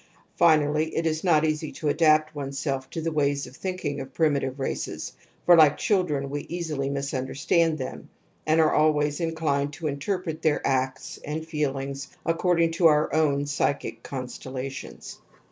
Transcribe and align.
Finally, 0.35 0.95
it 0.97 1.05
is 1.05 1.23
not 1.23 1.45
easy 1.45 1.71
to 1.71 1.87
adapt 1.87 2.33
oneself 2.33 2.89
to 2.89 2.99
the 3.01 3.11
wa3rs 3.11 3.45
of 3.45 3.55
thinking 3.55 4.01
of 4.01 4.11
primitive 4.15 4.59
races. 4.59 5.13
For 5.45 5.55
like 5.55 5.77
children, 5.77 6.31
we 6.31 6.41
easily 6.49 6.89
misunderstand 6.89 7.77
them, 7.77 8.09
and 8.47 8.59
are 8.59 8.73
always 8.73 9.19
inclined 9.21 9.73
to 9.73 9.85
inter 9.85 10.17
pret 10.17 10.41
their 10.41 10.65
acts 10.65 11.19
and 11.23 11.45
feelings 11.45 12.07
according 12.25 12.71
to 12.71 12.87
our 12.87 13.13
own 13.13 13.45
psychic 13.45 14.01
oonstella 14.01 14.65
itions. 14.65 15.17